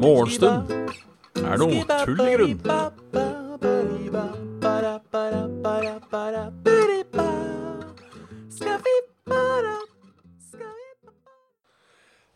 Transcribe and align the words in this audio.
Morgenstund 0.00 0.72
er 1.38 1.60
noe 1.60 1.84
tull 2.02 2.22
i 2.24 2.32
grunn. 2.34 2.56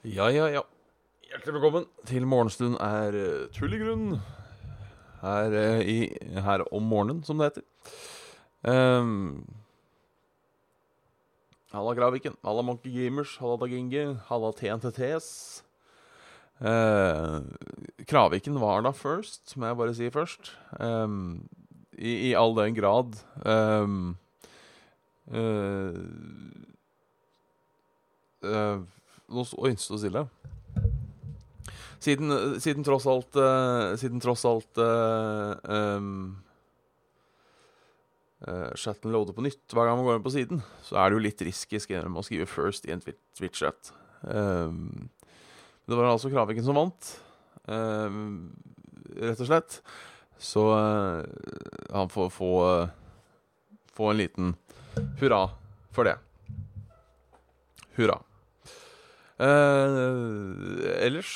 Ja, 0.05 0.29
ja, 0.31 0.47
ja. 0.55 0.63
Hjertelig 1.33 1.55
velkommen 1.57 1.91
til 2.07 2.31
Morgenstund 2.31 2.79
er 2.79 3.19
tull 3.59 3.75
i 3.75 3.83
grunn. 3.83 4.21
Her, 5.25 5.59
i, 5.83 5.99
her 6.47 6.63
om 6.71 6.87
morgenen, 6.95 7.25
som 7.27 7.43
det 7.43 7.51
heter. 7.51 7.67
Um, 8.63 9.64
halla 11.75 11.95
Graviken, 11.95 12.37
halla 12.43 12.63
Monkey 12.63 12.93
Gamers, 12.93 13.37
halla 13.39 13.57
Daginge, 13.57 14.17
halla 14.29 14.53
TNTTs. 14.53 15.63
Eh, 16.61 17.41
Kraviken 18.07 18.61
var 18.61 18.85
da 18.87 18.93
first, 18.95 19.57
må 19.57 19.67
jeg 19.67 19.79
bare 19.81 19.95
si 19.95 20.11
først. 20.15 20.53
Um, 20.79 21.49
i, 21.99 22.31
I 22.31 22.35
all 22.39 22.55
den 22.55 22.75
grad 22.75 23.19
um, 23.47 24.17
uh, 25.31 25.95
uh, 28.43 28.81
Nå 29.31 29.45
Oi, 29.59 29.75
sto 29.79 29.99
stille. 29.99 30.27
Siden, 32.03 32.31
siden 32.61 32.85
tross 32.85 33.07
alt 33.09 33.39
uh, 33.41 33.95
Siden 33.97 34.21
tross 34.21 34.43
alt 34.45 34.79
um, 34.83 36.35
uh, 38.49 38.71
chatten 38.79 39.13
loader 39.13 39.37
på 39.37 39.45
nytt 39.45 39.75
hver 39.75 39.89
gang 39.89 39.99
man 39.99 40.07
går 40.09 40.19
inn 40.19 40.27
på 40.27 40.35
siden, 40.35 40.63
så 40.85 40.99
er 41.01 41.11
det 41.11 41.19
jo 41.19 41.25
litt 41.27 41.45
risky 41.47 41.81
å 41.81 41.85
skrive 42.25 42.49
'first' 42.49 42.89
i 42.89 42.95
en 42.95 43.03
Twitch-chat. 43.05 43.93
Um, 44.23 45.11
det 45.85 45.97
var 45.97 46.09
altså 46.09 46.33
Kraviken 46.33 46.65
som 46.65 46.79
vant, 46.79 47.11
um, 47.69 48.53
rett 49.21 49.41
og 49.41 49.51
slett. 49.51 49.81
Så 50.39 50.61
han 51.95 52.09
får 52.11 52.31
få, 52.35 52.53
få 53.95 54.09
en 54.11 54.19
liten 54.19 54.55
hurra 55.21 55.47
for 55.95 56.05
det. 56.05 56.17
Hurra. 57.95 58.19
ellers 60.99 61.31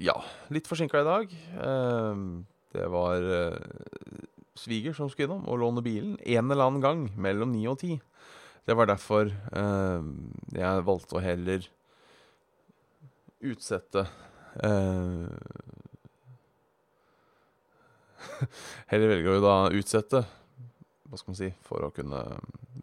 ja, 0.00 0.16
litt 0.52 0.68
forsinka 0.70 1.02
i 1.02 1.06
dag. 1.06 1.34
Uh, 1.58 2.42
det 2.72 2.86
var 2.92 3.26
uh, 3.26 3.56
sviger 4.58 4.96
som 4.96 5.10
skulle 5.10 5.30
innom 5.30 5.46
og 5.48 5.60
låne 5.62 5.84
bilen 5.84 6.16
en 6.20 6.50
eller 6.50 6.66
annen 6.66 6.84
gang 6.84 7.06
mellom 7.16 7.54
ni 7.54 7.64
og 7.70 7.80
ti. 7.82 7.96
Det 8.66 8.76
var 8.78 8.90
derfor 8.90 9.30
eh, 9.30 10.10
jeg 10.54 10.86
valgte 10.86 11.18
å 11.18 11.24
heller 11.24 11.64
utsette 13.42 14.06
Heller 18.90 19.14
velger 19.14 19.38
å 19.38 19.42
da 19.42 19.56
utsette, 19.72 20.22
hva 21.08 21.18
skal 21.18 21.32
man 21.32 21.38
si, 21.38 21.50
for 21.64 21.86
å 21.86 21.92
kunne 21.94 22.20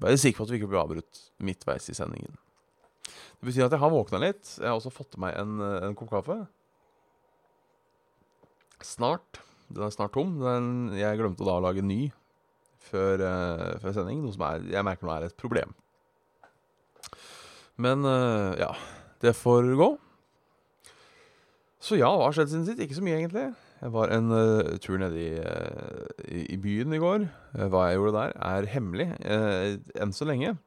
være 0.02 0.22
sikker 0.22 0.40
på 0.40 0.48
at 0.48 0.54
vi 0.54 0.60
ikke 0.60 0.72
blir 0.72 0.82
avbrutt 0.82 1.22
midtveis 1.46 1.90
i 1.92 1.98
sendingen. 1.98 2.34
Det 3.40 3.48
betyr 3.48 3.68
at 3.68 3.76
jeg 3.76 3.84
har 3.84 3.94
våkna 3.94 4.22
litt. 4.22 4.56
Jeg 4.58 4.68
har 4.68 4.78
også 4.78 4.94
fått 4.94 5.18
meg 5.22 5.38
en, 5.40 5.60
en 5.62 5.96
kopp 5.98 6.12
kaffe. 6.12 6.40
Snart. 8.84 9.42
Den 9.70 9.86
er 9.86 9.94
snart 9.94 10.16
tom. 10.18 10.38
Den, 10.42 10.90
jeg 10.98 11.20
glemte 11.20 11.46
da 11.46 11.60
å 11.60 11.64
lage 11.64 11.86
ny 11.86 12.08
før, 12.90 13.22
uh, 13.22 13.78
før 13.82 13.96
sending, 13.96 14.22
noe 14.24 14.34
som 14.34 14.46
er, 14.48 14.68
jeg 14.74 14.86
merker 14.88 15.08
nå 15.08 15.16
er 15.16 15.28
et 15.28 15.40
problem. 15.40 15.74
Men 17.80 18.06
uh, 18.08 18.56
ja, 18.60 18.74
det 19.24 19.38
får 19.38 19.74
gå. 19.80 19.90
Så 21.80 22.00
ja, 22.00 22.10
hva 22.12 22.28
har 22.28 22.36
skjedd 22.36 22.52
siden 22.52 22.66
sitt? 22.68 22.82
Ikke 22.84 22.98
så 22.98 23.04
mye, 23.06 23.20
egentlig. 23.22 23.46
Jeg 23.80 23.94
var 23.94 24.12
en 24.12 24.34
uh, 24.34 24.74
tur 24.84 24.98
nede 25.00 25.22
i, 25.22 25.30
i, 26.28 26.42
i, 26.56 26.58
byen 26.60 26.96
i 26.96 27.00
går. 27.00 27.30
hva 27.72 27.86
jeg 27.88 28.00
gjorde 28.00 28.18
der, 28.18 28.36
er 28.50 28.72
hemmelig 28.74 29.12
enn 29.24 30.16
så 30.16 30.28
lenge. 30.28 30.58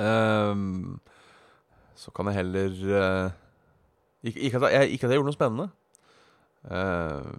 Um, 0.00 0.96
så 1.94 2.10
kan 2.10 2.26
jeg 2.26 2.40
heller 2.40 2.72
ikke, 4.24 4.40
ikke, 4.48 4.58
at 4.64 4.72
jeg, 4.72 4.96
ikke 4.96 5.06
at 5.06 5.12
jeg 5.12 5.20
gjorde 5.20 5.28
noe 5.28 5.36
spennende. 5.36 5.68
Uh, 6.64 7.32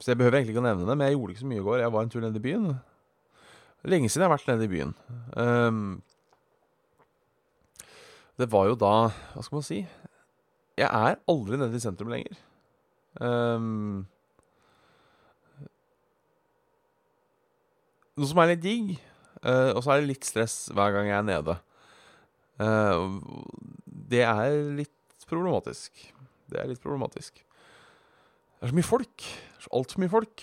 så 0.00 0.12
jeg 0.12 0.20
behøver 0.20 0.38
egentlig 0.38 0.54
ikke 0.54 0.62
å 0.62 0.68
nevne 0.68 0.86
det, 0.88 0.94
men 0.96 1.06
jeg 1.06 1.16
gjorde 1.18 1.34
ikke 1.34 1.42
så 1.42 1.50
mye 1.50 1.60
i 1.60 1.66
går. 1.66 1.82
Jeg 1.82 1.92
var 1.92 2.06
en 2.06 2.12
tur 2.12 2.22
nede 2.24 2.40
i 2.40 2.44
byen. 2.44 2.70
Lenge 3.90 4.08
siden 4.08 4.24
jeg 4.24 4.30
har 4.30 4.36
vært 4.36 4.48
nede 4.48 4.64
i 4.64 4.70
byen. 4.70 4.94
Um, 5.36 5.82
det 8.40 8.48
var 8.52 8.70
jo 8.70 8.76
da 8.80 8.94
Hva 9.34 9.42
skal 9.44 9.58
man 9.58 9.66
si? 9.66 9.80
Jeg 10.80 10.88
er 10.88 11.18
aldri 11.28 11.58
nede 11.60 11.76
i 11.76 11.82
sentrum 11.82 12.12
lenger. 12.12 12.38
Um, 13.20 14.06
noe 18.16 18.30
som 18.30 18.40
er 18.40 18.54
litt 18.54 18.62
digg, 18.64 18.94
uh, 19.44 19.74
og 19.74 19.82
så 19.84 19.92
er 19.92 20.00
det 20.00 20.12
litt 20.14 20.28
stress 20.28 20.62
hver 20.72 20.94
gang 20.96 21.10
jeg 21.10 21.18
er 21.18 21.28
nede. 21.28 21.58
Uh, 22.60 23.20
det 23.84 24.24
er 24.24 24.56
litt 24.80 25.28
problematisk. 25.28 25.92
Det 26.48 26.62
er 26.62 26.72
litt 26.72 26.80
problematisk. 26.80 27.44
Det 28.60 28.66
er 28.68 28.72
så 28.74 28.76
mye 28.76 28.84
folk. 28.84 29.22
Det 29.24 29.64
er 29.64 29.76
altfor 29.78 30.02
mye 30.02 30.12
folk. 30.12 30.42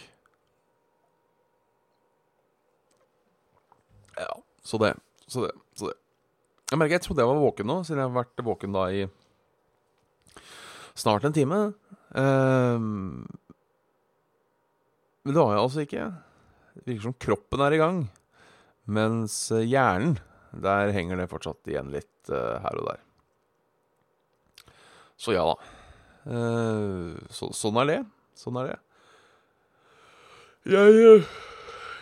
Ja, 4.18 4.32
så 4.66 4.80
det. 4.82 4.96
Så 5.30 5.44
det. 5.46 5.52
Så 5.78 5.92
det. 5.92 5.98
Jeg 6.72 6.82
merker 6.82 6.98
jeg 6.98 7.04
trodde 7.06 7.22
jeg 7.22 7.30
var 7.30 7.44
våken 7.44 7.70
nå, 7.70 7.76
siden 7.86 8.02
jeg 8.02 8.10
har 8.10 8.18
vært 8.18 8.44
våken 8.44 8.74
da 8.74 8.88
i 8.90 9.06
snart 10.98 11.30
en 11.30 11.36
time. 11.38 11.62
Um, 12.18 13.28
men 15.22 15.36
det 15.36 15.38
var 15.38 15.54
jeg 15.54 15.62
altså 15.62 15.86
ikke. 15.86 16.10
Det 16.74 16.88
virker 16.90 17.06
som 17.06 17.18
kroppen 17.22 17.68
er 17.68 17.78
i 17.78 17.82
gang. 17.84 18.02
Mens 18.90 19.38
hjernen, 19.54 20.18
der 20.58 20.96
henger 20.96 21.22
det 21.22 21.30
fortsatt 21.30 21.70
igjen 21.70 21.94
litt 21.94 22.34
uh, 22.34 22.58
her 22.66 22.82
og 22.82 22.90
der. 22.90 23.04
Så 25.22 25.38
ja 25.38 25.46
da. 25.46 25.77
Uh, 26.28 27.16
så, 27.32 27.48
sånn 27.56 27.78
er 27.84 27.88
det. 27.88 27.98
Sånn 28.36 28.58
er 28.60 28.74
det. 28.74 28.78
Jeg 30.68 30.96
eh, 31.00 31.28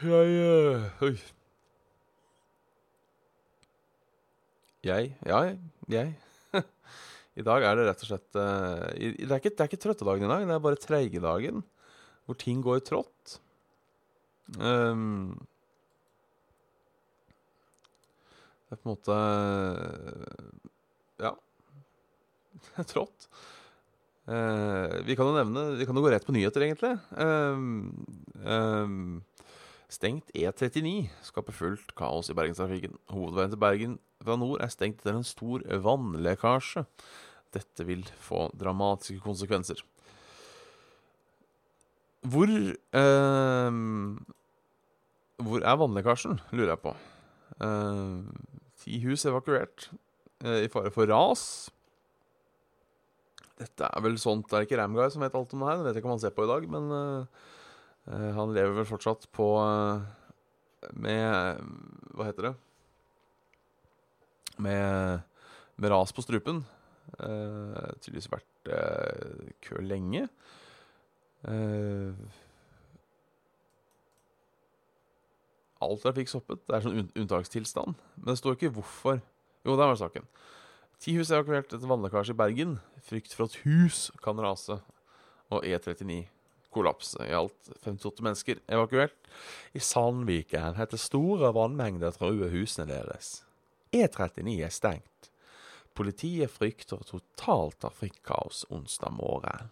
Jeg 0.01 0.37
eh, 0.41 0.85
Oi. 1.05 1.13
Jeg 4.85 5.11
Ja, 5.29 5.43
jeg. 5.91 6.15
I 7.37 7.45
dag 7.45 7.65
er 7.67 7.77
det 7.77 7.85
rett 7.85 8.01
og 8.01 8.09
slett 8.09 8.39
uh, 8.39 8.89
det, 8.97 9.29
er 9.29 9.37
ikke, 9.37 9.53
det 9.53 9.61
er 9.61 9.69
ikke 9.69 9.81
trøttedagen 9.83 10.25
i 10.25 10.31
dag, 10.31 10.45
det 10.49 10.55
er 10.57 10.63
bare 10.63 10.81
treigedagen. 10.81 11.61
Hvor 12.25 12.37
ting 12.41 12.63
går 12.65 12.81
trått. 12.87 13.37
Um, 14.57 15.35
det 18.65 18.73
er 18.73 18.81
på 18.81 18.89
en 18.89 18.95
måte 18.95 19.19
Ja. 21.21 21.35
trått. 22.93 23.29
Uh, 24.25 25.05
vi 25.05 25.13
kan 25.13 25.27
jo 25.29 25.35
nevne 25.35 25.75
Vi 25.77 25.85
kan 25.85 25.93
jo 25.93 26.01
gå 26.01 26.09
rett 26.09 26.25
på 26.25 26.33
nyheter, 26.33 26.63
egentlig. 26.65 26.95
Uh, 27.13 27.91
uh, 28.41 29.45
stengt 29.91 30.31
E39 30.33 31.11
skaper 31.27 31.53
fullt 31.53 31.93
kaos 31.97 32.31
i 32.33 32.37
bergenstrafikken. 32.37 32.97
Hovedveien 33.13 33.53
til 33.53 33.61
Bergen 33.61 33.99
fra 34.25 34.37
nord 34.41 34.63
er 34.65 34.73
stengt 34.73 35.03
etter 35.03 35.19
en 35.19 35.27
stor 35.27 35.61
vannlekkasje. 35.85 36.87
Dette 37.53 37.85
vil 37.87 38.01
få 38.19 38.47
dramatiske 38.57 39.21
konsekvenser. 39.23 39.83
Hvor 42.25 42.49
Hvor 45.45 45.61
er 45.61 45.77
vannlekkasjen, 45.77 46.41
lurer 46.51 46.73
jeg 46.73 46.81
på. 46.81 46.95
ti 48.81 48.99
hus 49.05 49.25
evakuert 49.29 49.91
i 50.41 50.67
fare 50.73 50.91
for 50.91 51.05
ras. 51.05 51.69
Dette 53.55 53.87
er 53.87 54.03
vel 54.03 54.17
sånt 54.19 54.49
Det 54.49 54.57
er 54.57 54.65
ikke 54.67 54.79
Ramguy 54.81 55.07
som 55.13 55.23
vet 55.23 55.35
alt 55.37 55.53
om 55.55 55.63
det 55.63 55.69
her. 55.69 55.79
Det 55.79 55.87
vet 55.87 55.97
jeg 55.97 56.03
ikke 56.03 56.09
om 56.09 56.15
han 56.17 56.23
ser 56.25 56.35
på 56.35 56.45
i 56.45 56.51
dag, 56.51 56.67
men 56.75 56.91
uh, 56.91 58.31
han 58.35 58.53
lever 58.55 58.75
vel 58.79 58.87
fortsatt 58.89 59.27
på 59.35 59.49
uh, 59.63 60.03
Med 60.93 61.61
Hva 62.15 62.29
heter 62.29 62.49
det? 62.49 62.55
Med, 64.55 65.23
med 65.75 65.91
ras 65.91 66.13
på 66.15 66.23
strupen. 66.23 66.63
Uh, 67.19 67.91
tydeligvis 67.99 68.31
vært 68.31 68.71
uh, 68.71 69.47
kø 69.63 69.83
lenge. 69.83 70.27
all 75.85 75.99
trafikk 76.01 76.31
stoppet. 76.31 76.63
Det 76.65 76.73
er 76.73 76.85
sånn 76.85 77.09
unntakstilstand. 77.13 77.99
Men 78.17 78.31
det 78.31 78.39
står 78.39 78.57
ikke 78.57 78.71
hvorfor. 78.77 79.19
Jo, 79.65 79.75
der 79.75 79.91
var 79.91 79.99
saken. 79.99 80.25
Ti 81.03 81.15
hus 81.17 81.31
er 81.31 81.41
evakuert 81.41 81.73
etter 81.73 81.89
vannlekkasje 81.89 82.35
i 82.35 82.39
Bergen. 82.39 82.77
Frykt 83.05 83.35
for 83.35 83.49
at 83.49 83.59
hus 83.65 84.07
kan 84.23 84.39
rase. 84.41 84.79
Og 85.53 85.65
E39 85.65 86.25
kollaps. 86.75 87.15
I 87.21 87.33
alt 87.35 87.71
58 87.83 88.23
mennesker 88.25 88.61
evakuert. 88.71 89.15
I 89.75 89.81
Sandviken 89.83 90.77
heter 90.79 91.01
store 91.01 91.51
vannmengder 91.55 92.15
truer 92.15 92.51
husene 92.53 92.87
deres. 92.89 93.41
E39 93.95 94.55
er 94.65 94.73
stengt. 94.73 95.31
Politiet 95.95 96.51
frykter 96.51 97.03
totalt 97.07 97.79
trafikkaos 97.83 98.65
onsdag 98.73 99.13
morgen. 99.15 99.71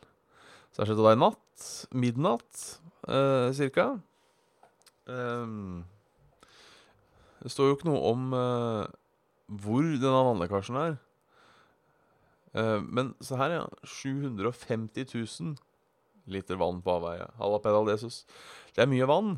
Så 0.72 0.82
det 0.82 0.90
skjedde 0.90 1.06
da 1.06 1.16
i 1.16 1.20
natt. 1.20 1.66
Midnatt, 1.92 2.62
eh, 3.08 3.52
cirka. 3.54 4.00
Um, 5.06 5.84
det 7.44 7.52
står 7.52 7.68
jo 7.68 7.76
ikke 7.76 7.90
noe 7.90 8.00
om 8.08 8.30
eh, 8.38 8.86
hvor 9.52 9.84
denne 9.84 10.24
vannlekkasjen 10.30 10.80
er. 10.80 10.96
Eh, 12.54 12.80
men 12.86 13.14
se 13.24 13.38
her, 13.40 13.58
ja. 13.58 13.64
750 13.84 15.08
000 15.14 15.56
liter 16.34 16.60
vann 16.60 16.82
på 16.84 16.98
avveie. 16.98 17.26
Halla, 17.40 17.60
Pedal 17.60 17.90
Jesus. 17.92 18.24
Det 18.76 18.84
er 18.84 18.92
mye 18.92 19.10
vann. 19.10 19.36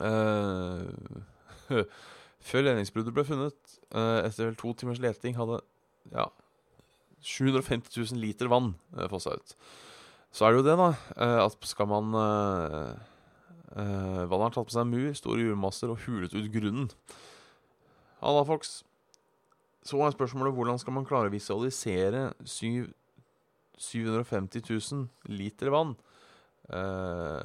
Uh, 0.00 0.88
før 2.48 2.64
ledningsbruddet 2.64 3.14
ble 3.14 3.24
funnet, 3.28 3.76
uh, 3.92 4.24
etter 4.24 4.48
vel 4.48 4.56
to 4.58 4.72
timers 4.80 5.00
leting, 5.02 5.36
hadde 5.36 5.60
ja, 6.14 6.30
750 7.20 7.92
000 8.00 8.22
liter 8.22 8.48
vann 8.48 8.72
uh, 8.96 9.04
fossa 9.12 9.36
ut. 9.36 9.54
Så 10.32 10.46
er 10.46 10.54
det 10.54 10.62
jo 10.62 10.68
det, 10.70 10.78
da, 10.80 10.90
uh, 11.20 11.38
at 11.44 11.68
skal 11.68 11.90
man 11.90 12.16
Vannet 13.70 14.30
har 14.48 14.54
tatt 14.56 14.66
på 14.66 14.74
seg 14.74 14.82
en 14.82 14.90
mur, 14.90 15.10
store 15.14 15.44
jordmasser 15.44 15.92
og 15.92 16.00
hulet 16.02 16.32
ut 16.34 16.48
grunnen. 16.50 16.88
Halla, 18.18 18.42
folks. 18.48 18.80
Så 19.82 20.00
er 20.04 20.12
spørsmålet 20.12 20.54
hvordan 20.54 20.78
skal 20.78 20.92
man 20.92 21.06
klare 21.08 21.30
å 21.30 21.32
visualisere 21.32 22.32
7, 22.44 22.90
750 23.80 24.66
000 24.68 25.32
liter 25.32 25.72
vann? 25.72 25.94
Uh, 26.68 27.40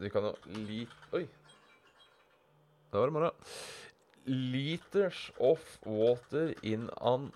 vi 0.00 0.08
kan 0.12 0.30
jo 0.30 0.32
li... 0.64 0.86
Oi. 1.12 1.26
Det 2.90 2.98
var 2.98 3.06
det 3.06 3.14
bare. 3.14 3.30
Liters 4.26 5.30
of 5.38 5.60
water 5.84 6.54
in 6.62 6.88
an 7.00 7.30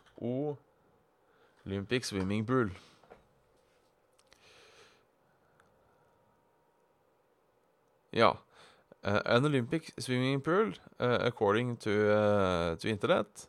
Olympic 1.67 2.05
swimming 2.05 2.47
pool. 2.47 2.71
Ja. 8.13 8.33
Uh, 9.05 9.21
an 9.27 9.45
Olympic 9.45 9.93
swimming 9.99 10.41
pool, 10.41 10.73
uh, 10.99 11.19
according 11.21 11.77
to, 11.77 11.91
uh, 11.91 12.75
to 12.77 12.89
internet, 12.89 13.49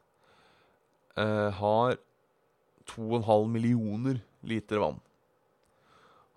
uh, 1.20 1.50
har 1.60 1.98
2,5 2.92 3.48
millioner 3.50 4.22
liter 4.46 4.82
vann. 4.82 5.00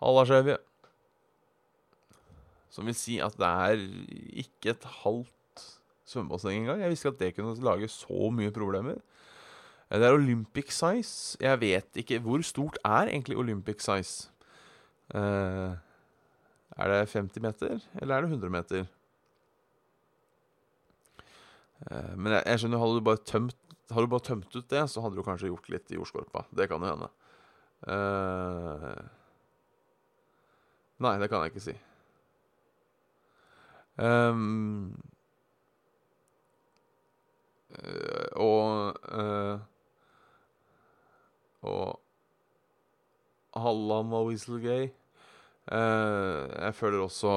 Halla, 0.00 0.24
Chevy. 0.26 0.56
Som 2.70 2.86
vil 2.88 2.96
si 2.96 3.18
at 3.24 3.36
det 3.40 3.48
er 3.48 3.82
ikke 4.44 4.74
et 4.74 4.86
halvt 5.02 5.64
svømmebasseng 6.08 6.62
engang. 6.62 6.82
Jeg 6.84 6.92
visste 6.92 7.08
ikke 7.08 7.16
at 7.16 7.22
det 7.24 7.34
kunne 7.36 7.64
lage 7.64 7.88
så 7.92 8.30
mye 8.32 8.54
problemer. 8.54 9.00
Eh, 9.90 9.98
Det 9.98 10.06
er 10.06 10.14
Olympic 10.14 10.72
size. 10.72 11.36
Jeg 11.40 11.60
vet 11.60 11.88
ikke 11.96 12.18
Hvor 12.20 12.42
stort 12.42 12.78
er 12.84 13.08
egentlig 13.08 13.36
Olympic 13.36 13.80
size? 13.80 14.30
Eh, 15.14 15.74
er 16.78 16.88
det 16.88 17.08
50 17.08 17.42
meter, 17.42 17.80
eller 18.00 18.14
er 18.14 18.20
det 18.20 18.30
100 18.30 18.50
meter? 18.50 18.86
Eh, 21.90 22.16
men 22.16 22.32
jeg, 22.32 22.42
jeg 22.46 22.58
skjønner, 22.58 22.78
hadde 22.78 22.94
du 22.94 23.00
bare 23.00 23.24
tømt 23.26 23.56
Hadde 23.88 24.04
du 24.04 24.12
bare 24.12 24.26
tømt 24.26 24.52
ut 24.52 24.68
det, 24.68 24.82
så 24.92 25.00
hadde 25.00 25.16
du 25.16 25.24
kanskje 25.24 25.48
gjort 25.48 25.68
litt 25.72 25.92
i 25.92 25.96
jordskorpa. 25.96 26.44
Det 26.52 26.68
kan 26.68 26.82
jo 26.84 26.90
hende. 26.92 27.08
Uh, 27.88 28.98
nei, 31.04 31.14
det 31.22 31.28
kan 31.30 31.44
jeg 31.44 31.54
ikke 31.54 31.64
si. 31.64 31.76
Um, 33.98 34.92
eh, 37.74 38.28
og 38.38 38.94
uh, 39.10 39.58
Og 41.66 41.98
Hallam 43.58 44.12
og 44.14 44.28
Whistlegay. 44.28 44.84
Eh, 45.72 46.44
jeg 46.62 46.74
føler 46.78 47.02
også 47.02 47.32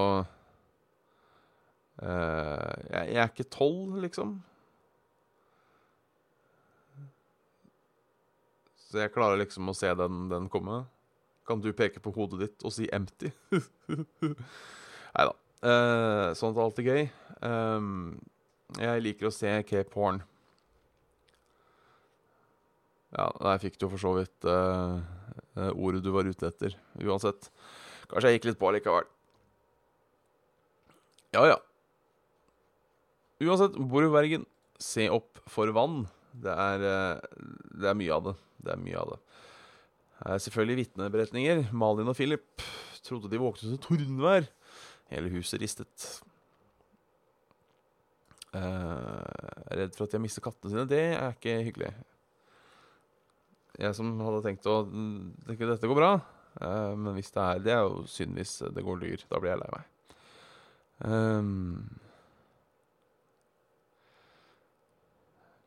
jeg, 2.02 3.08
jeg 3.10 3.18
er 3.18 3.28
ikke 3.30 3.50
tolv, 3.50 3.98
liksom. 4.06 4.38
Så 8.92 9.00
jeg 9.00 9.14
klarer 9.16 9.40
liksom 9.40 9.72
å 9.72 9.76
se 9.78 9.92
den, 9.96 10.26
den 10.32 10.50
komme. 10.52 10.84
Kan 11.48 11.64
du 11.64 11.72
peke 11.76 12.02
på 12.04 12.12
hodet 12.16 12.42
ditt 12.44 12.66
og 12.68 12.74
si 12.76 12.90
'empty'? 12.92 13.32
Nei 15.16 15.24
da. 15.28 15.32
at 15.32 16.38
sånt 16.38 16.60
er 16.60 16.84
gøy. 16.86 17.08
Um, 17.42 18.20
jeg 18.80 19.04
liker 19.04 19.28
å 19.28 19.34
se 19.34 19.52
K-porn. 19.68 20.22
Ja, 23.12 23.28
der 23.42 23.60
fikk 23.60 23.76
du 23.80 23.90
for 23.92 24.00
så 24.00 24.14
vidt 24.16 24.48
eh, 24.48 25.02
eh, 25.60 25.72
ordet 25.76 26.00
du 26.06 26.14
var 26.16 26.28
ute 26.28 26.48
etter, 26.48 26.78
uansett. 27.04 27.50
Kanskje 28.08 28.32
jeg 28.32 28.40
gikk 28.40 28.48
litt 28.48 28.62
på 28.62 28.72
likevel. 28.72 29.10
Ja, 31.36 31.44
ja. 31.50 31.58
Uansett, 33.44 33.76
bor 33.76 34.06
i 34.06 34.12
Bergen. 34.12 34.48
Se 34.80 35.10
opp 35.12 35.42
for 35.52 35.72
vann. 35.76 36.06
Det 36.32 36.54
er, 36.54 36.86
eh, 36.88 37.46
det 37.82 37.92
er 37.92 38.00
mye 38.00 38.16
av 38.16 38.30
det. 38.30 38.36
Det 38.62 38.74
er 38.74 38.82
mye 38.82 39.00
av 39.02 39.14
det. 39.14 39.20
Det 40.22 40.34
er 40.36 40.44
selvfølgelig 40.46 40.80
vitneberetninger. 40.84 41.64
Malin 41.74 42.12
og 42.12 42.18
Philip 42.18 42.66
trodde 43.04 43.32
de 43.32 43.42
våknet 43.42 43.74
til 43.74 43.82
tordenvær. 43.82 44.48
Hele 45.12 45.32
huset 45.34 45.62
ristet. 45.62 46.22
Eh, 48.52 48.60
jeg 48.62 49.72
er 49.72 49.80
redd 49.82 49.96
for 49.96 50.06
at 50.06 50.14
de 50.14 50.20
har 50.20 50.24
mistet 50.24 50.46
kattene 50.46 50.74
sine. 50.74 50.88
Det 50.90 51.04
er 51.16 51.34
ikke 51.36 51.58
hyggelig. 51.68 51.94
Jeg 53.82 53.98
som 53.98 54.14
hadde 54.22 54.44
tenkt 54.46 54.68
å 54.70 54.84
tenke 55.48 55.70
dette 55.70 55.90
går 55.90 56.00
bra. 56.00 56.14
Eh, 56.62 56.94
men 57.00 57.16
hvis 57.16 57.32
det 57.32 57.42
er 57.42 57.60
Det 57.64 57.74
er 57.74 57.84
jo 57.88 58.06
synd 58.12 58.36
hvis 58.38 58.58
det 58.76 58.86
går 58.86 59.02
dyr. 59.04 59.26
Da 59.32 59.40
blir 59.40 59.54
jeg 59.56 59.64
lei 59.64 59.72
meg. 59.74 59.88
Um, 61.02 61.90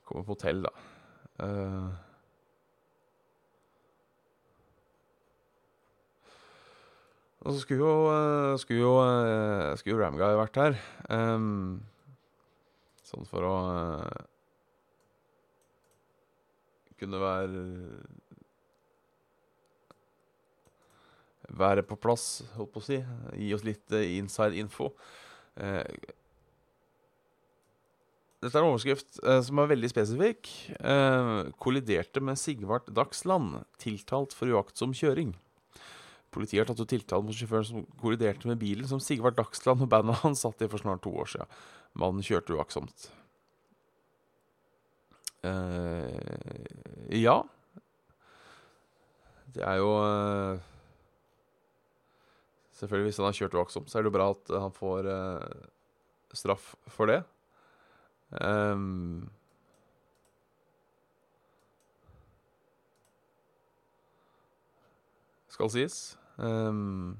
kommer 0.05 0.27
på 0.27 0.37
hotell, 0.37 0.65
da. 0.67 0.73
Uh, 1.43 1.91
og 7.45 7.53
så 7.53 7.59
skulle 7.65 7.83
jo 7.83 7.95
eh, 8.07 8.59
Skulle 8.63 8.79
jo, 8.81 8.93
eh, 9.03 9.73
skulle 9.77 9.97
jo 9.97 10.01
Ramguy 10.01 10.37
vært 10.39 10.61
her. 10.61 10.79
Um, 11.13 11.83
sånn 13.05 13.27
for 13.29 13.45
å 13.45 13.57
uh, 13.75 14.23
kunne 17.01 17.21
være 17.21 17.65
Være 21.55 21.85
på 21.85 21.99
plass, 22.01 22.43
holdt 22.57 22.73
på 22.73 22.81
å 22.81 22.87
si. 22.87 22.97
Gi 23.37 23.53
oss 23.55 23.67
litt 23.67 23.93
uh, 23.93 24.01
inside 24.17 24.57
info. 24.59 24.89
Eh, 25.61 25.85
dette 28.45 28.59
er 28.59 28.61
en 28.61 28.75
overskrift 28.75 29.19
eh, 29.25 29.41
som 29.47 29.61
er 29.63 29.71
veldig 29.71 29.89
spesifikk. 29.89 30.51
Eh, 30.77 31.31
kolliderte 31.65 32.21
med 32.25 32.37
Sigvart 32.41 32.91
Dagsland, 32.93 33.63
tiltalt 33.81 34.37
for 34.37 34.53
uaktsom 34.53 34.93
kjøring. 34.97 35.33
Politiet 36.35 36.65
har 36.65 36.69
tatt 36.69 36.83
ut 36.83 36.91
tiltale 36.91 37.25
mot 37.25 37.37
sjåføren 37.37 37.67
som 37.69 37.87
kolliderte 38.01 38.51
med 38.51 38.61
bilen 38.61 38.89
som 38.91 39.01
Sigvart 39.03 39.39
Dagsland 39.39 39.87
og 39.87 39.91
bandet 39.93 40.21
hans 40.25 40.45
satt 40.45 40.61
i 40.61 40.69
for 40.69 40.83
snart 40.83 41.05
to 41.07 41.15
år 41.15 41.31
siden. 41.31 41.59
Mannen 41.97 42.27
kjørte 42.27 42.57
uaktsomt. 42.59 43.09
Eh, 45.45 47.19
ja. 47.25 47.39
Det 49.55 49.63
er 49.63 49.79
jo 49.79 49.91
eh, 50.03 50.71
Selvfølgelig, 52.75 53.13
hvis 53.13 53.21
han 53.21 53.29
har 53.29 53.37
kjørt 53.39 53.55
uaktsomt, 53.55 53.89
så 53.89 53.99
er 53.99 54.03
det 54.03 54.11
jo 54.11 54.17
bra 54.17 54.33
at 54.35 54.51
han 54.59 54.75
får 54.75 55.07
eh, 55.07 55.61
straff 56.35 56.73
for 56.91 57.09
det. 57.09 57.23
Ehm, 58.41 59.29
skal 65.49 65.71
sies. 65.71 66.19
Um, 66.39 67.19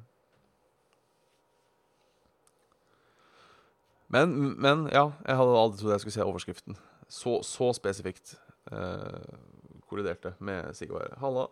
men, 4.09 4.61
men 4.61 4.89
ja, 4.93 5.11
jeg 5.27 5.37
hadde 5.39 5.59
aldri 5.59 5.79
trodd 5.79 5.95
jeg 5.95 6.03
skulle 6.03 6.17
se 6.17 6.25
overskriften. 6.27 6.79
Så, 7.09 7.43
så 7.47 7.71
spesifikt 7.77 8.35
uh, 8.73 9.39
korriderte 9.87 10.35
med 10.39 10.75
Sigvard. 10.75 11.15
Halla. 11.23 11.47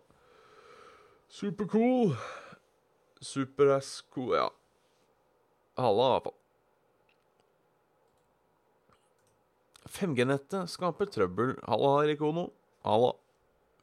Supercool. 1.29 2.17
Superass 3.23 4.03
cool, 4.11 4.35
ja. 4.35 4.49
Halla, 5.79 6.09
i 6.09 6.15
hvert 6.17 6.27
fall. 6.27 6.42
5G-nettet 9.93 10.71
skaper 10.73 11.11
trøbbel. 11.13 11.57
Halla, 11.69 11.93
Erik 12.05 12.23
Ono. 12.25 12.49
Halla. 12.87 13.13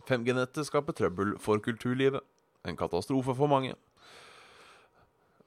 5G-nettet 0.09 0.67
skaper 0.67 0.95
trøbbel 0.97 1.35
for 1.41 1.61
kulturlivet. 1.63 2.25
En 2.67 2.77
katastrofe 2.79 3.35
for 3.37 3.51
mange. 3.51 3.75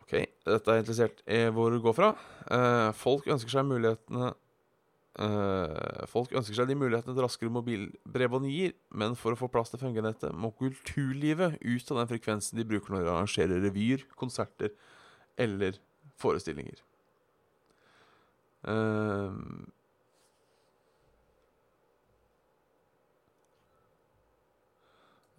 Ok, 0.02 0.14
dette 0.46 0.72
er 0.72 0.82
interessert 0.82 1.20
i 1.30 1.42
hvor 1.54 1.72
det 1.72 1.82
går 1.84 1.96
fra. 1.96 2.12
Eh, 2.52 2.90
folk 2.96 3.26
ønsker 3.32 3.52
seg 3.54 3.68
mulighetene 3.68 4.30
eh, 5.24 6.06
Folk 6.10 6.34
ønsker 6.36 6.58
seg 6.58 6.68
de 6.68 6.76
mulighetene 6.76 7.14
et 7.16 7.22
raskere 7.24 7.52
mobilbredbånd 7.52 8.48
gir, 8.52 8.74
men 8.92 9.16
for 9.18 9.32
å 9.32 9.40
få 9.40 9.48
plass 9.52 9.72
til 9.72 9.80
5G-nettet 9.82 10.36
må 10.36 10.52
kulturlivet 10.58 11.58
ut 11.60 11.92
av 11.94 12.02
den 12.02 12.12
frekvensen 12.12 12.60
de 12.60 12.68
bruker 12.68 12.94
når 12.94 13.06
de 13.06 13.12
arrangerer 13.14 13.64
revyer, 13.64 14.04
konserter 14.20 14.74
eller 15.40 15.80
forestillinger. 16.20 16.82
Eh, 18.68 19.40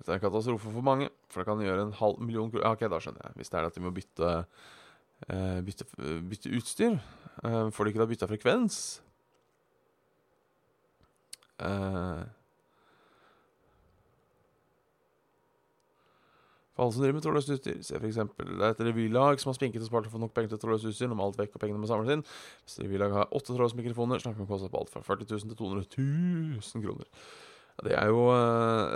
Dette 0.04 0.18
er 0.18 0.20
en 0.20 0.26
katastrofe 0.26 0.68
for 0.68 0.84
mange, 0.84 1.08
for 1.32 1.40
det 1.40 1.48
kan 1.48 1.62
gjøre 1.64 1.86
en 1.88 1.96
halv 1.96 2.18
million 2.20 2.50
kroner 2.52 2.66
ja, 2.66 2.72
Ok, 2.76 2.82
da 2.92 2.98
skjønner 3.00 3.24
jeg. 3.24 3.36
Hvis 3.40 3.52
det 3.54 3.60
er 3.60 3.68
at 3.70 3.76
de 3.78 3.84
må 3.86 3.92
bytte, 3.96 4.32
eh, 5.32 5.60
bytte, 5.64 5.86
bytte 6.28 6.52
utstyr, 6.58 6.98
eh, 7.48 7.70
får 7.72 7.88
de 7.88 7.94
ikke 7.94 8.02
da 8.02 8.08
bytta 8.10 8.28
frekvens? 8.28 8.80
Eh, 11.64 12.26
for 16.74 16.84
alle 16.84 16.98
som 16.98 17.06
driver 17.06 17.16
med 17.16 17.24
trådløst 17.24 17.54
utstyr, 17.56 17.80
se 17.88 17.96
f.eks. 18.02 18.20
det 18.20 18.60
er 18.60 18.74
et 18.74 18.84
revylag 18.90 19.40
som 19.40 19.54
har 19.54 19.56
spinket 19.56 19.86
og 19.86 19.88
spart 19.88 20.10
for 20.10 20.18
fått 20.18 20.26
nok 20.26 20.36
penger 20.36 20.52
til 20.52 20.62
trådløst 20.66 20.90
utstyr. 20.92 21.14
Når 21.14 21.24
alt 21.30 21.40
vekk 21.46 21.56
og 21.56 21.64
pengene 21.64 21.80
må 21.80 21.88
samles 21.88 22.12
inn. 22.12 22.26
Hvis 22.66 22.82
revylaget 22.84 23.22
har 23.22 23.32
åtte 23.32 23.54
trådløse 23.54 23.80
mikrofoner, 23.80 24.20
snakker 24.20 24.42
vi 24.42 24.50
om 24.50 24.52
kostnad 24.52 24.76
på 24.76 24.84
alt 24.84 24.92
fra 24.92 25.06
40 25.08 25.32
000 25.32 25.48
til 25.48 25.64
200 25.64 25.88
000 26.60 26.86
kroner. 26.90 27.08
Ja, 27.78 27.88
det 27.88 27.98
er 28.02 28.12
jo 28.12 28.28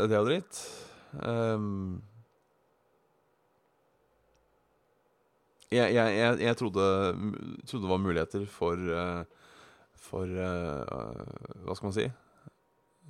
Det 0.04 0.12
er 0.12 0.20
jo 0.20 0.30
dritt. 0.34 0.64
Um, 1.14 2.02
jeg, 5.72 5.94
jeg, 5.94 6.16
jeg, 6.18 6.40
jeg 6.40 6.58
trodde, 6.58 6.86
trodde, 7.68 7.84
det 7.84 7.90
var 7.90 7.98
muligheter 7.98 8.46
for 8.46 8.76
uh, 8.76 9.24
For 9.98 10.24
uh, 10.24 11.64
Hva 11.66 11.76
skal 11.76 11.90
man 11.90 11.96
si? 11.98 12.08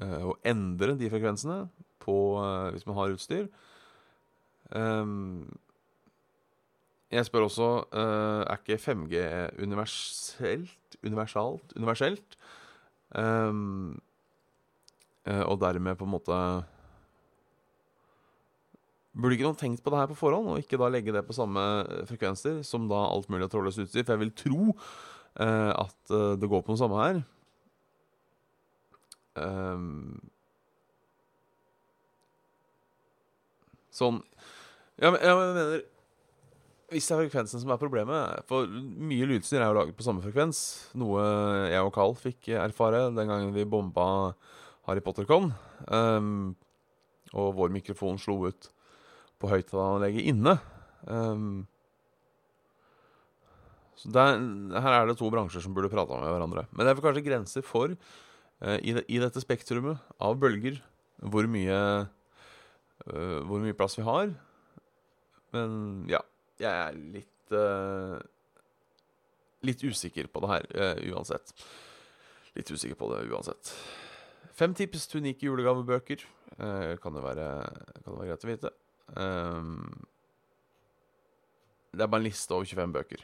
Uh, 0.02 0.32
å 0.32 0.34
endre 0.46 0.96
de 0.98 1.10
frekvensene 1.10 1.64
på, 2.02 2.16
hvis 2.72 2.86
man 2.88 2.96
har 2.96 3.12
utstyr. 3.12 3.48
Um, 4.72 5.44
jeg 7.12 7.26
spør 7.28 7.46
også 7.48 7.68
Er 8.00 8.62
ikke 8.62 8.78
5G 8.80 9.20
universelt? 9.64 10.98
Universalt? 11.04 11.76
Universelt? 11.76 12.38
Um, 13.12 14.00
og 15.26 15.60
dermed 15.60 16.00
på 16.00 16.08
en 16.08 16.14
måte 16.14 16.40
Burde 19.18 19.34
ikke 19.34 19.48
noen 19.48 19.58
tenkt 19.58 19.82
på 19.82 19.90
det 19.94 20.00
her 20.02 20.10
på 20.12 20.18
forhånd, 20.20 20.52
og 20.52 20.62
ikke 20.62 20.78
da 20.78 20.92
legge 20.94 21.14
det 21.16 21.24
på 21.26 21.36
samme 21.36 21.64
eh, 21.82 22.06
frekvenser 22.10 22.62
som 22.68 22.86
da 22.90 23.00
alt 23.08 23.30
mulig 23.34 23.48
av 23.48 23.54
trådløst 23.54 23.82
utstyr? 23.82 24.06
For 24.06 24.14
jeg 24.14 24.24
vil 24.28 24.34
tro 24.38 24.60
eh, 24.70 25.72
at 25.74 26.14
eh, 26.14 26.34
det 26.38 26.50
går 26.52 26.62
på 26.62 26.74
noe 26.74 26.82
samme 26.82 27.02
her. 27.02 27.22
Um, 29.38 30.18
sånn 33.94 34.16
ja, 34.98 35.12
men, 35.12 35.20
jeg 35.22 35.36
mener 35.38 35.76
Hvis 36.90 37.06
det 37.06 37.14
er 37.14 37.20
frekvensen 37.28 37.62
som 37.62 37.70
er 37.70 37.78
problemet 37.78 38.48
For 38.50 38.66
mye 38.66 39.28
lydstyr 39.30 39.60
er 39.60 39.68
jo 39.68 39.76
laget 39.78 39.98
på 40.00 40.06
samme 40.08 40.24
frekvens. 40.26 40.62
Noe 40.98 41.22
jeg 41.70 41.84
og 41.86 41.94
Carl 41.94 42.18
fikk 42.18 42.50
erfare 42.58 43.12
den 43.14 43.30
gangen 43.30 43.54
vi 43.54 43.68
bomba 43.70 44.08
Harry 44.88 45.04
Potter-con. 45.06 45.52
Um, 45.86 46.56
og 47.36 47.54
vår 47.60 47.74
mikrofon 47.76 48.18
slo 48.22 48.40
ut 48.48 48.72
på 49.42 49.50
høyttaleranlegget 49.52 50.30
inne. 50.32 50.56
Um, 51.08 51.66
så 53.98 54.12
der, 54.14 54.38
her 54.78 54.94
er 54.94 55.10
det 55.10 55.18
to 55.18 55.30
bransjer 55.34 55.64
som 55.64 55.74
burde 55.74 55.90
prata 55.90 56.20
med 56.22 56.30
hverandre. 56.30 56.68
Men 56.72 56.86
det 56.86 56.94
er 56.94 57.02
kanskje 57.02 57.26
grenser 57.26 57.66
for, 57.66 57.96
uh, 58.62 58.78
i, 58.78 58.94
i, 58.94 59.20
dette 59.22 59.42
spektrumet 59.42 60.02
av 60.22 60.38
bølger, 60.42 60.78
hvor 61.34 61.50
mye, 61.50 61.80
uh, 63.10 63.40
hvor 63.50 63.64
mye 63.64 63.78
plass 63.78 63.98
vi 63.98 64.06
har. 64.06 64.34
Men 65.56 65.78
ja, 66.12 66.22
jeg 66.62 66.74
er 66.74 66.98
litt 67.18 67.56
uh, 67.56 68.18
Litt 69.66 69.82
usikker 69.82 70.28
på 70.30 70.40
det 70.44 70.50
her 70.52 71.00
uansett. 71.10 71.50
Litt 72.54 72.70
usikker 72.70 72.94
på 72.96 73.08
det 73.10 73.24
uansett. 73.26 73.72
Fem 74.56 74.76
tips 74.78 75.10
til 75.10 75.24
unike 75.26 75.48
julegavebøker. 75.48 76.22
kan, 77.02 77.18
det 77.18 77.24
være, 77.26 77.48
kan 77.98 78.06
det 78.06 78.20
være 78.20 78.30
greit 78.30 78.46
å 78.46 78.52
vite. 78.52 78.72
Um, 79.16 80.08
det 81.96 82.04
er 82.04 82.12
bare 82.12 82.20
en 82.22 82.28
liste 82.28 82.54
over 82.54 82.66
25 82.68 82.94
bøker. 82.94 83.24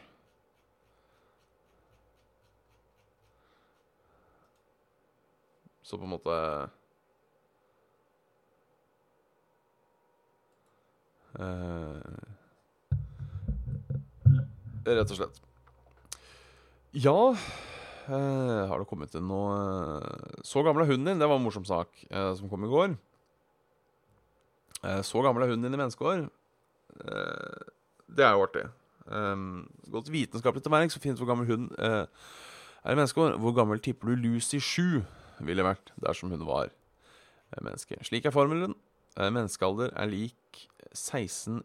Så 5.83 5.99
på 5.99 6.07
en 6.07 6.13
måte 6.15 6.35
uh, 11.37 11.99
Rett 14.87 15.11
og 15.11 15.17
slett. 15.17 15.37
Ja 16.93 17.13
uh, 17.13 18.63
Har 18.69 18.79
det 18.79 18.87
kommet 18.89 19.13
inn 19.15 19.25
noe 19.27 19.53
uh, 19.55 20.41
Så 20.45 20.63
gammel 20.63 20.85
er 20.85 20.93
hunden 20.93 21.11
din. 21.11 21.21
Det 21.21 21.29
var 21.29 21.37
en 21.37 21.45
morsom 21.45 21.67
sak 21.67 21.91
som 22.09 22.49
kom 22.49 22.65
i 22.65 22.71
går. 22.71 22.95
Eh, 24.83 25.01
så 25.05 25.23
gammel 25.23 25.45
er 25.45 25.53
hunden 25.53 25.67
din 25.67 25.77
i 25.77 25.81
menneskeår. 25.81 26.25
Eh, 27.03 27.67
det 28.13 28.25
er 28.25 28.35
jo 28.35 28.45
artig. 28.45 28.65
Um, 29.03 29.67
godt 29.91 30.11
vitenskapelig 30.11 30.63
til 30.63 30.71
meg, 30.71 30.91
så 30.91 31.01
finnes 31.03 31.19
hvor 31.19 31.27
gammel 31.27 31.47
hund 31.49 31.71
er 31.77 32.05
i 32.87 32.95
menneskeår. 32.95 33.37
Hvor 33.41 33.55
gammel 33.55 33.81
tipper 33.83 34.11
du 34.11 34.15
Lucy 34.15 34.61
7 34.63 35.03
ville 35.43 35.65
vært 35.65 35.91
dersom 36.03 36.31
hun 36.31 36.45
var 36.47 36.71
menneske? 37.59 37.97
Slik 38.05 38.25
er 38.25 38.35
formelen. 38.35 38.75
Menneskealder 39.17 39.91
er 39.99 40.09
lik 40.09 40.67
16 40.93 41.61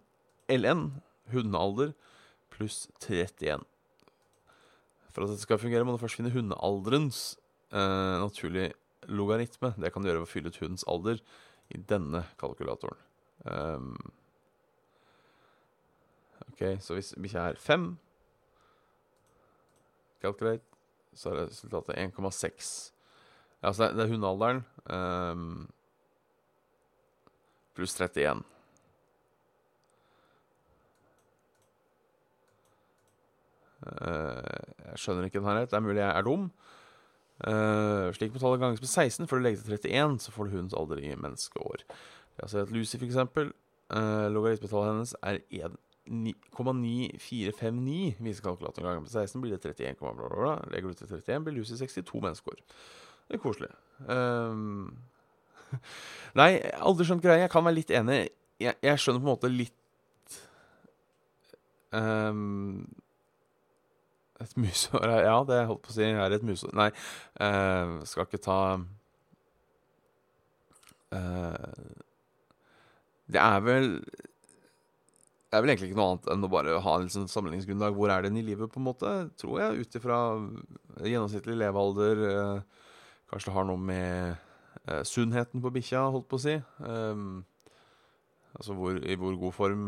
LN, 0.50 1.00
hundealder, 1.32 1.92
pluss 2.50 2.88
31. 3.04 3.62
For 5.12 5.24
at 5.24 5.32
dette 5.32 5.44
skal 5.44 5.60
fungere, 5.60 5.84
må 5.86 5.94
du 5.94 6.02
først 6.02 6.18
finne 6.18 6.32
hundealderens 6.34 7.38
uh, 7.72 8.18
naturlige 8.22 8.72
logaritme. 9.08 9.74
Det 9.78 9.92
kan 9.92 10.02
du 10.02 10.10
gjøre 10.10 10.22
ved 10.22 10.28
å 10.28 10.32
fylle 10.32 10.52
ut 10.52 10.60
hundens 10.62 10.86
alder 10.88 11.22
i 11.74 11.80
denne 11.90 12.24
kalkulatoren. 12.40 12.98
Um, 13.44 13.96
OK, 16.48 16.64
så 16.82 16.96
hvis 16.96 17.14
bikkja 17.22 17.48
er 17.52 17.60
fem 17.62 17.92
Calculate, 20.22 20.64
så 21.14 21.30
er 21.30 21.46
resultatet 21.46 21.98
1,6. 21.98 22.92
Ja, 23.62 23.72
så 23.72 23.90
det 23.94 24.02
er 24.02 24.10
hundealderen 24.10 24.64
um, 24.90 25.68
pluss 27.74 27.94
31. 28.00 28.42
Uh, 33.88 34.42
jeg 34.90 34.98
skjønner 34.98 35.28
ikke 35.28 35.38
den 35.38 35.48
her 35.48 35.60
helt. 35.60 35.70
Det 35.70 35.78
er 35.78 35.86
mulig 35.86 36.02
jeg 36.02 36.10
er 36.10 36.26
dum. 36.26 36.50
Uh, 37.38 38.10
slik 38.16 38.32
må 38.34 38.42
tallet 38.42 38.62
ganges 38.62 38.82
med 38.82 38.90
16 38.90 39.28
før 39.30 39.38
du 39.38 39.44
legger 39.46 39.62
til 39.62 39.76
31, 39.78 40.18
så 40.24 40.34
får 40.34 40.48
du 40.48 40.56
hundens 40.56 40.74
alder 40.74 41.02
i 41.02 41.14
menneskeår. 41.14 41.84
Jeg 42.38 42.48
har 42.52 42.62
at 42.62 42.70
Lucy, 42.70 42.96
for 42.96 43.06
eksempel, 43.06 43.52
uh, 43.90 44.28
logaritmetallet 44.30 44.92
hennes 44.92 45.14
er 45.22 45.38
1,9459. 45.48 48.14
Viser 48.24 48.42
kalkulatoren 48.42 48.86
ganger 48.86 49.00
med 49.00 49.10
16, 49.10 49.42
blir 49.42 49.56
det 49.56 49.66
31, 49.66 49.94
bla, 49.98 50.12
bla, 50.12 50.28
bla. 50.28 50.58
Legger 50.72 50.88
du 50.88 50.94
til 50.94 51.06
31, 51.06 51.44
blir 51.44 51.54
Lucy 51.58 51.74
62 51.74 52.22
menneskeår. 52.22 52.54
Det 53.28 53.34
er 53.34 53.38
koselig. 53.42 53.70
Um, 54.08 54.98
nei, 56.40 56.52
aldri 56.78 57.04
skjønt 57.08 57.24
greia. 57.24 57.42
Jeg 57.44 57.52
kan 57.52 57.66
være 57.66 57.78
litt 57.80 57.90
enig. 57.90 58.28
Jeg, 58.58 58.74
jeg 58.82 58.98
skjønner 58.98 59.20
på 59.20 59.26
en 59.26 59.34
måte 59.34 59.48
litt 59.52 59.74
um, 61.94 62.88
Et 64.42 64.56
musår 64.58 65.06
Ja, 65.06 65.44
det 65.46 65.66
holdt 65.68 65.84
på 65.84 65.90
å 65.92 65.94
si 65.94 66.08
er 66.08 66.34
et 66.34 66.46
musår 66.46 66.72
Nei, 66.74 66.88
uh, 67.38 68.02
skal 68.08 68.26
ikke 68.26 68.42
ta 68.42 68.58
uh, 71.14 71.98
det 73.28 73.40
er 73.42 73.60
vel 73.64 73.88
Det 75.48 75.56
er 75.56 75.62
vel 75.64 75.72
egentlig 75.72 75.90
ikke 75.90 76.00
noe 76.00 76.10
annet 76.12 76.26
enn 76.32 76.44
å 76.44 76.50
bare 76.52 76.80
ha 76.84 76.94
en 76.98 77.06
liksom 77.06 77.28
sammenligningsgrunnlag. 77.32 77.94
Hvor 77.96 78.12
er 78.12 78.26
den 78.26 78.36
i 78.36 78.44
livet, 78.44 78.68
på 78.68 78.82
en 78.82 78.88
måte? 78.90 79.12
Tror 79.40 79.62
jeg, 79.62 79.80
ut 79.80 79.96
ifra 79.96 80.18
gjennomsnittlig 81.00 81.56
levealder. 81.56 82.20
Eh, 82.28 82.82
kanskje 83.32 83.48
det 83.48 83.54
har 83.54 83.64
noe 83.70 83.80
med 83.80 84.34
eh, 84.84 85.00
sunnheten 85.08 85.64
på 85.64 85.72
bikkja, 85.72 86.02
holdt 86.12 86.28
på 86.28 86.36
å 86.36 86.42
si. 86.42 86.58
Um, 86.84 87.46
altså 88.58 88.76
hvor, 88.76 89.00
i 89.00 89.16
hvor 89.16 89.40
god 89.40 89.56
form 89.56 89.86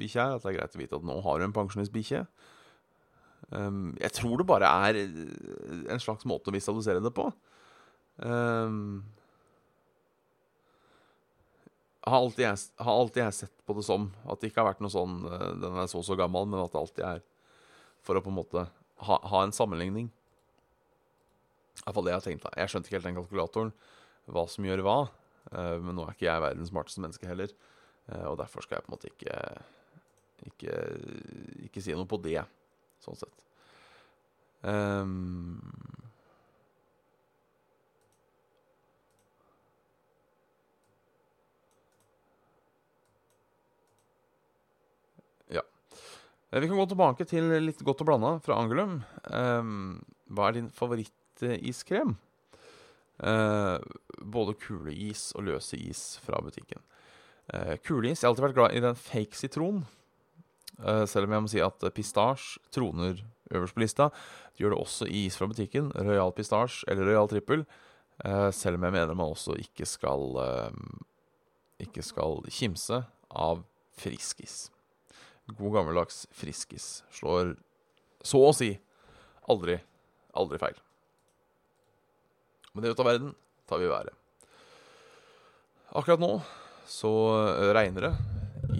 bikkja 0.00 0.24
er. 0.24 0.34
At 0.40 0.42
det 0.42 0.50
er 0.50 0.58
greit 0.58 0.74
å 0.74 0.82
vite 0.82 0.98
at 0.98 1.06
nå 1.06 1.20
har 1.22 1.38
du 1.38 1.46
en 1.46 1.54
pensjonistbikkje. 1.54 2.24
Um, 3.54 3.92
jeg 4.02 4.10
tror 4.18 4.42
det 4.42 4.48
bare 4.50 4.74
er 4.88 5.04
en 5.06 6.02
slags 6.02 6.26
måte 6.26 6.50
å 6.50 6.56
visualisere 6.58 7.04
det 7.04 7.14
på. 7.14 7.30
Um, 8.18 9.04
har 12.06 12.22
alltid, 12.22 12.44
jeg, 12.44 12.58
har 12.86 13.00
alltid 13.00 13.22
jeg 13.22 13.36
sett 13.40 13.64
på 13.66 13.76
det 13.76 13.84
som. 13.86 14.08
At 14.30 14.40
det 14.40 14.50
ikke 14.50 14.62
har 14.62 14.70
vært 14.70 14.82
noe 14.84 14.92
sånn 14.94 15.18
eh, 15.26 15.48
Den 15.62 15.78
er 15.82 15.90
så 15.90 16.02
så 16.06 16.16
gammel, 16.18 16.48
men 16.50 16.62
at 16.62 16.74
det 16.74 16.82
alltid 16.82 17.06
er 17.08 17.22
for 18.06 18.18
å 18.18 18.22
på 18.22 18.30
en 18.30 18.38
måte 18.38 18.66
ha, 19.08 19.18
ha 19.32 19.42
en 19.42 19.54
sammenligning. 19.54 20.10
Iallfall 21.82 22.06
det 22.06 22.14
jeg 22.14 22.20
har 22.20 22.26
tenkt. 22.28 22.50
Jeg 22.56 22.72
skjønte 22.72 22.88
ikke 22.88 23.00
helt 23.00 23.08
den 23.10 23.18
kalkulatoren, 23.18 23.72
hva 24.30 24.46
som 24.50 24.66
gjør 24.66 24.84
hva. 24.86 24.98
Eh, 25.52 25.76
men 25.82 25.98
nå 25.98 26.06
er 26.06 26.14
ikke 26.14 26.28
jeg 26.28 26.44
verdens 26.46 26.70
smarteste 26.72 27.02
menneske 27.02 27.30
heller, 27.30 27.52
eh, 28.10 28.26
og 28.30 28.38
derfor 28.40 28.64
skal 28.64 28.78
jeg 28.78 28.86
på 28.86 28.92
en 28.92 28.96
måte 28.96 29.10
ikke 29.12 29.40
ikke, 30.44 30.72
ikke 31.66 31.82
si 31.82 31.94
noe 31.96 32.08
på 32.08 32.18
det, 32.22 32.38
sånn 33.02 33.18
sett. 33.18 33.44
Um, 34.66 35.60
vi 46.60 46.68
kan 46.68 46.78
gå 46.78 46.86
tilbake 46.88 47.24
til 47.28 47.50
litt 47.60 47.82
godt 47.84 48.00
og 48.04 48.08
blanda 48.08 48.28
fra 48.44 48.56
Angelum. 48.62 49.00
Um, 49.28 49.98
hva 50.32 50.48
er 50.48 50.56
din 50.56 50.68
favorittiskrem? 50.72 52.14
Uh, 53.20 53.76
både 54.20 54.54
kuleis 54.60 55.30
og 55.36 55.48
løse 55.48 55.76
is 55.76 56.04
fra 56.24 56.38
butikken. 56.44 56.80
Uh, 57.52 57.74
kuleis 57.84 58.22
Jeg 58.22 58.26
har 58.26 58.32
alltid 58.32 58.46
vært 58.46 58.58
glad 58.60 58.76
i 58.76 58.84
den 58.84 58.96
fake 58.98 59.38
sitron. 59.38 59.84
Selv 61.08 61.24
om 61.24 61.32
jeg 61.32 61.40
må 61.40 61.48
si 61.48 61.60
at 61.64 61.84
pistasje 61.96 62.60
troner 62.68 63.22
øverst 63.48 63.72
på 63.72 63.80
lista. 63.80 64.10
Det 64.52 64.60
gjør 64.60 64.74
det 64.74 64.80
også 64.82 65.06
i 65.08 65.22
is 65.24 65.38
fra 65.40 65.48
butikken. 65.48 65.88
Royal 65.96 66.34
pistasje 66.36 66.84
eller 66.92 67.08
Royal 67.08 67.30
trippel. 67.32 67.64
Selv 68.52 68.76
om 68.76 68.84
jeg 68.84 68.92
mener 68.92 69.16
man 69.16 69.32
også 69.32 69.56
ikke 69.56 69.88
skal 69.88 70.36
uh, 70.36 70.76
Ikke 71.80 72.04
skal 72.04 72.44
kimse 72.52 73.00
av 73.32 73.64
friskis. 73.96 74.66
God 75.46 75.76
gammeldags 75.76 76.24
friskis 76.34 77.04
slår 77.14 77.54
så 78.26 78.40
å 78.42 78.54
si 78.56 78.72
aldri, 79.46 79.76
aldri 80.34 80.58
feil. 80.58 80.78
Men 82.74 82.82
det 82.82 82.92
ut 82.92 83.02
av 83.02 83.08
verden 83.08 83.34
tar 83.70 83.80
vi 83.80 83.90
været. 83.90 84.14
Akkurat 85.96 86.20
nå 86.20 86.32
så 86.90 87.12
regner 87.76 88.08
det 88.08 88.14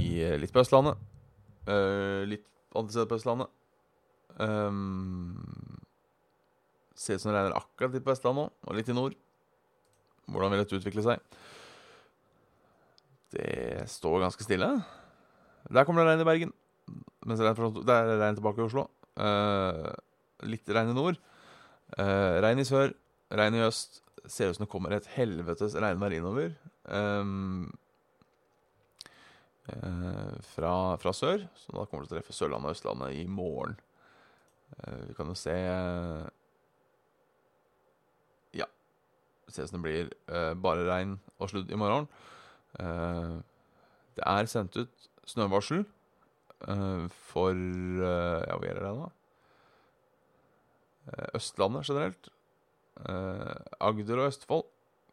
i 0.03 0.11
litt 0.41 0.53
på 0.55 0.63
Østlandet. 0.65 0.99
Uh, 1.67 2.27
litt 2.29 2.45
andre 2.77 2.93
steder 2.93 3.09
på 3.11 3.19
Østlandet. 3.21 3.55
Um, 4.37 5.79
ser 6.97 7.17
ut 7.17 7.23
som 7.23 7.33
det 7.33 7.39
regner 7.39 7.57
akkurat 7.57 7.95
litt 7.95 8.05
på 8.05 8.13
Vestlandet 8.13 8.43
nå, 8.43 8.51
og 8.67 8.77
litt 8.77 8.91
i 8.91 8.97
nord. 8.97 9.17
Hvordan 10.27 10.53
vil 10.53 10.63
dette 10.63 10.79
utvikle 10.81 11.05
seg? 11.07 11.41
Det 13.37 13.87
står 13.91 14.23
ganske 14.27 14.45
stille. 14.47 14.71
Der 15.73 15.85
kommer 15.85 16.05
det 16.05 16.13
regn 16.13 16.23
i 16.23 16.29
Bergen. 16.29 16.53
Mens 17.27 17.41
det 17.43 17.49
er 17.49 18.13
regn 18.21 18.39
tilbake 18.39 18.63
i 18.63 18.67
Oslo. 18.67 18.87
Uh, 19.17 19.91
litt 20.47 20.69
regn 20.71 20.93
i 20.93 20.97
nord. 20.97 21.19
Uh, 21.97 22.39
regn 22.45 22.61
i 22.63 22.67
sør, 22.69 22.93
regn 23.35 23.59
i 23.59 23.65
øst. 23.67 24.03
Ser 24.27 24.51
ut 24.51 24.59
som 24.59 24.67
det 24.67 24.71
kommer 24.71 24.95
et 24.95 25.09
helvetes 25.17 25.77
regnvær 25.79 26.15
innover. 26.15 26.55
Um, 26.87 27.73
uh, 29.73 30.37
fra, 30.55 30.75
fra, 31.03 31.15
sør. 31.17 31.49
Så 31.59 31.75
da 31.75 31.87
kommer 31.87 32.05
det 32.05 32.13
til 32.13 32.19
å 32.19 32.21
treffe 32.21 32.37
Sørlandet 32.37 32.71
og 32.71 32.79
Østlandet 32.79 33.19
i 33.19 33.27
morgen. 33.31 33.79
Vi 35.07 35.15
kan 35.15 35.29
jo 35.31 35.35
se 35.39 35.53
Ja. 38.59 38.67
Ser 39.49 39.63
ut 39.63 39.71
som 39.71 39.79
det 39.79 39.85
blir 39.87 40.57
bare 40.59 40.83
regn 40.89 41.15
og 41.39 41.53
sludd 41.53 41.71
i 41.71 41.79
morgen. 41.79 42.09
det 42.77 44.27
er 44.27 44.51
sendt 44.51 44.77
ut 44.77 45.07
snøvarsel 45.27 45.85
for 47.29 47.53
Ja, 47.53 48.55
hva 48.57 48.65
gjelder 48.65 48.87
det, 48.87 48.93
da? 48.97 49.09
Østlandet 51.37 51.87
generelt. 51.91 52.31
Agder 52.97 54.23
og 54.23 54.31
Østfold 54.31 54.65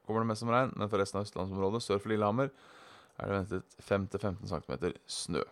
kommer 0.06 0.24
det 0.24 0.30
mest 0.32 0.44
som 0.44 0.52
regn, 0.54 0.72
men 0.76 0.90
for 0.92 1.02
resten 1.02 1.20
av 1.20 1.28
østlandsområdet 1.28 1.84
sør 1.84 2.00
for 2.00 2.14
Lillehammer 2.14 2.52
er 3.20 3.30
det 3.30 3.36
ventet 3.38 3.84
5-15 3.84 4.50
cm 4.50 4.96
snø. 5.08 5.44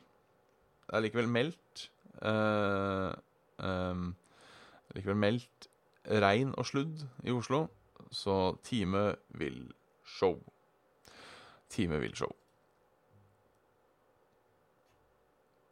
Det 0.88 0.98
er 0.98 1.04
likevel 1.06 1.30
meldt 1.32 1.86
uh, 2.26 3.12
um, 3.64 4.12
Likevel 4.96 5.20
meldt 5.20 5.70
regn 6.20 6.52
og 6.60 6.68
sludd 6.68 7.06
i 7.24 7.32
Oslo, 7.32 7.68
så 8.12 8.58
time 8.66 9.14
vil 9.40 9.62
show. 10.04 10.36
Time 11.72 12.02
vil 12.02 12.16
show. 12.18 12.34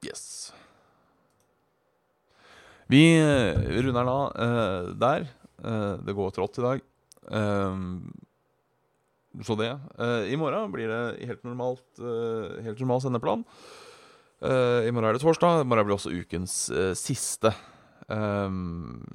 Yes. 0.05 0.53
Vi 2.89 3.03
uh, 3.21 3.59
runder 3.83 4.07
da 4.07 4.19
uh, 4.33 4.95
der. 4.97 5.27
det 6.05 6.15
går 6.15 6.31
trått 6.33 6.57
i 6.57 6.65
dag. 6.65 6.81
Uh, 7.29 7.77
så 9.43 9.55
det. 9.55 9.71
Uh, 9.99 10.25
I 10.25 10.37
morgen 10.37 10.71
blir 10.73 10.89
det 10.89 11.27
helt, 11.27 11.43
normalt, 11.45 11.85
uh, 12.01 12.57
helt 12.65 12.79
normal 12.81 13.03
sendeplan. 13.03 13.43
Uh, 14.41 14.87
I 14.87 14.91
morgen 14.91 15.09
er 15.09 15.17
det 15.17 15.23
torsdag. 15.23 15.61
I 15.61 15.67
morgen 15.69 15.87
blir 15.87 15.99
også 15.99 16.13
ukens 16.13 16.61
siste 16.99 17.53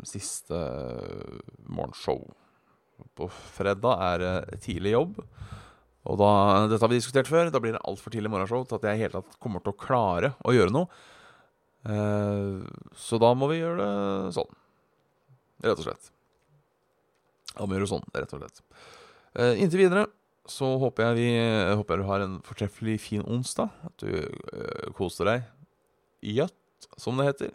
Siste 0.07 0.59
morgenshow. 1.67 2.21
På 3.19 3.27
fredag 3.27 4.05
er 4.07 4.21
det 4.23 4.61
tidlig 4.63 4.93
jobb. 4.93 5.17
Og 6.05 6.19
da, 6.21 6.31
dette 6.69 6.85
har 6.85 6.93
vi 6.93 6.99
diskutert 7.01 7.31
før. 7.31 7.51
Da 7.53 7.61
blir 7.63 7.77
det 7.77 7.85
altfor 7.89 8.13
tidlig 8.13 8.33
morgenshow 8.33 8.67
til 8.69 8.77
at 8.77 8.89
jeg 8.91 9.07
i 9.07 9.13
tatt 9.13 9.39
kommer 9.43 9.65
til 9.65 9.73
å 9.73 9.79
klare 9.81 10.35
å 10.45 10.53
gjøre 10.53 10.75
noe. 10.75 10.89
så 12.97 13.21
da 13.21 13.31
må 13.37 13.49
vi 13.51 13.61
gjøre 13.61 13.79
det 13.81 14.35
sånn. 14.37 14.53
Rett 15.65 15.81
og 15.81 15.87
slett. 15.87 16.11
Da 17.55 17.65
må 17.65 17.73
vi 17.73 17.79
gjøre 17.79 17.87
det 17.87 17.93
sånn, 17.93 18.07
rett 18.13 18.35
og 18.37 18.43
slett. 18.43 18.63
Uh, 19.35 19.55
inntil 19.59 19.85
videre 19.85 20.07
så 20.51 20.75
håper 20.77 21.07
jeg, 21.07 21.17
vi, 21.17 21.29
håper 21.73 21.95
jeg 21.95 22.03
du 22.03 22.09
har 22.11 22.23
en 22.25 22.35
fortreffelig 22.45 22.99
fin 23.01 23.25
onsdag. 23.25 23.73
At 23.89 24.05
du 24.05 24.11
uh, 24.13 24.91
koser 24.97 25.31
deg 25.31 25.47
jøtt, 26.35 26.91
som 27.01 27.17
det 27.21 27.31
heter. 27.31 27.55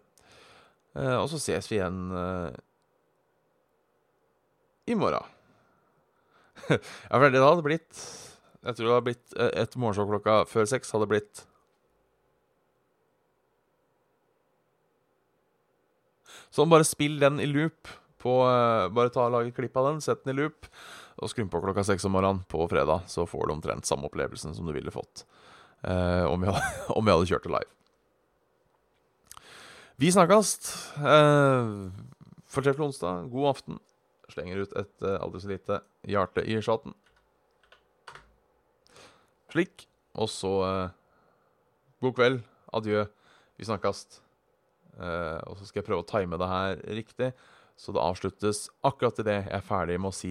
Og 1.00 1.28
så 1.30 1.38
ses 1.40 1.68
vi 1.70 1.78
igjen 1.78 2.10
i 4.90 4.96
morgen. 4.98 5.22
ja, 6.74 7.14
for 7.14 7.30
det 7.30 7.42
hadde 7.44 7.66
blitt 7.66 8.02
Jeg 8.66 8.76
tror 8.76 8.86
det 8.86 8.96
hadde 8.96 9.08
blitt 9.08 9.38
et 9.40 9.78
morgenshow 9.80 10.10
klokka 10.10 10.42
før 10.50 10.68
seks 10.68 10.92
hadde 10.96 11.08
blitt 11.12 11.46
Sånn, 16.50 16.72
bare 16.72 16.88
spill 16.88 17.20
den 17.22 17.38
i 17.40 17.46
loop. 17.46 17.88
På, 18.20 18.42
bare 18.92 19.12
ta 19.14 19.28
og 19.28 19.36
lage 19.36 19.54
klipp 19.56 19.78
av 19.80 19.86
den, 19.92 20.00
sett 20.04 20.26
den 20.26 20.34
i 20.34 20.42
loop 20.42 20.66
og 21.20 21.32
skru 21.32 21.46
på 21.52 21.62
klokka 21.64 21.84
seks 21.88 22.06
om 22.08 22.14
morgenen 22.16 22.46
på 22.52 22.64
fredag, 22.72 23.04
så 23.12 23.26
får 23.28 23.48
du 23.48 23.56
omtrent 23.56 23.88
samme 23.88 24.08
opplevelsen 24.08 24.56
som 24.56 24.68
du 24.68 24.74
ville 24.76 24.94
fått 24.94 25.26
eh, 25.84 26.24
om, 26.24 26.46
hadde, 26.48 26.64
om, 26.96 27.06
vi 27.06 27.14
hadde, 27.14 27.28
kjørt 27.28 27.48
det 27.48 27.54
live. 27.58 27.74
Vi 30.00 30.14
snakkes. 30.16 30.54
Eh, 30.96 31.74
Fortreffelig 32.50 32.88
onsdag. 32.88 33.28
God 33.34 33.50
aften. 33.52 33.82
Slenger 34.32 34.64
ut 34.64 34.78
et 34.80 35.06
eh, 35.06 35.20
aldri 35.20 35.44
så 35.44 35.52
lite 35.52 35.82
hjerte 36.08 36.46
i 36.48 36.62
chatten. 36.64 36.96
Slik. 39.50 39.88
Og 40.20 40.30
så 40.32 40.52
eh, 40.68 40.98
god 42.04 42.18
kveld. 42.18 42.42
Adjø. 42.76 43.06
Vi 43.60 43.68
snakkes. 43.68 44.04
Eh, 45.00 45.40
og 45.48 45.56
så 45.58 45.68
skal 45.68 45.82
jeg 45.82 45.88
prøve 45.88 46.04
å 46.04 46.10
time 46.10 46.40
det 46.40 46.50
her 46.52 46.84
riktig. 47.00 47.32
Så 47.80 47.96
det 47.96 48.04
avsluttes 48.04 48.66
akkurat 48.84 49.22
idet 49.24 49.38
jeg 49.40 49.56
er 49.56 49.64
ferdig 49.64 49.96
med 50.04 50.12
å 50.12 50.16
si 50.16 50.28